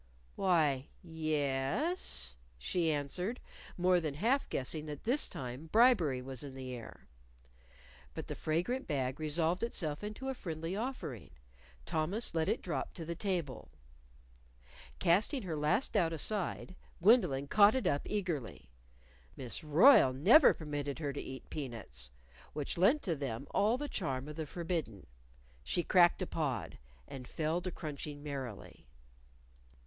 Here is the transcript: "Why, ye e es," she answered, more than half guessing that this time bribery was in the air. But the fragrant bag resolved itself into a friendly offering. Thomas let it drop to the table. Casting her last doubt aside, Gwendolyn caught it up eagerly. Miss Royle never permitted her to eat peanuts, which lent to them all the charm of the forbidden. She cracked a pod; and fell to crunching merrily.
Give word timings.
"Why, 0.35 0.87
ye 1.03 1.35
e 1.35 1.43
es," 1.43 2.35
she 2.57 2.91
answered, 2.91 3.39
more 3.77 3.99
than 4.01 4.15
half 4.15 4.49
guessing 4.49 4.87
that 4.87 5.03
this 5.03 5.29
time 5.29 5.67
bribery 5.67 6.23
was 6.23 6.43
in 6.43 6.55
the 6.55 6.73
air. 6.73 7.07
But 8.15 8.25
the 8.25 8.33
fragrant 8.33 8.87
bag 8.87 9.19
resolved 9.19 9.61
itself 9.61 10.03
into 10.03 10.27
a 10.29 10.33
friendly 10.33 10.75
offering. 10.75 11.29
Thomas 11.85 12.33
let 12.33 12.49
it 12.49 12.63
drop 12.63 12.95
to 12.95 13.05
the 13.05 13.13
table. 13.13 13.69
Casting 14.97 15.43
her 15.43 15.55
last 15.55 15.93
doubt 15.93 16.13
aside, 16.13 16.75
Gwendolyn 17.03 17.47
caught 17.47 17.75
it 17.75 17.85
up 17.85 18.01
eagerly. 18.05 18.71
Miss 19.37 19.63
Royle 19.63 20.13
never 20.13 20.55
permitted 20.55 20.97
her 20.97 21.13
to 21.13 21.21
eat 21.21 21.47
peanuts, 21.51 22.09
which 22.53 22.75
lent 22.75 23.03
to 23.03 23.15
them 23.15 23.45
all 23.51 23.77
the 23.77 23.87
charm 23.87 24.27
of 24.27 24.35
the 24.35 24.47
forbidden. 24.47 25.05
She 25.63 25.83
cracked 25.83 26.23
a 26.23 26.25
pod; 26.25 26.79
and 27.07 27.27
fell 27.27 27.61
to 27.61 27.69
crunching 27.69 28.23
merrily. 28.23 28.87